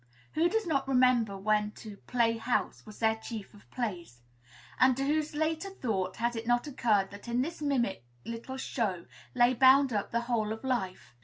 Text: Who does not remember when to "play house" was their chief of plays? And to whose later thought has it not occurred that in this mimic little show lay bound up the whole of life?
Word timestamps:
Who 0.33 0.49
does 0.49 0.65
not 0.65 0.87
remember 0.87 1.37
when 1.37 1.73
to 1.73 1.95
"play 1.97 2.35
house" 2.39 2.83
was 2.87 2.97
their 2.97 3.17
chief 3.17 3.53
of 3.53 3.69
plays? 3.69 4.23
And 4.79 4.97
to 4.97 5.05
whose 5.05 5.35
later 5.35 5.69
thought 5.69 6.15
has 6.15 6.35
it 6.35 6.47
not 6.47 6.65
occurred 6.65 7.11
that 7.11 7.27
in 7.27 7.43
this 7.43 7.61
mimic 7.61 8.03
little 8.25 8.57
show 8.57 9.05
lay 9.35 9.53
bound 9.53 9.93
up 9.93 10.09
the 10.09 10.21
whole 10.21 10.51
of 10.53 10.63
life? 10.63 11.13